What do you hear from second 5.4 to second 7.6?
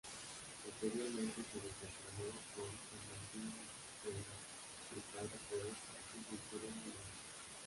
Podestá y Víctor Hugo Morales.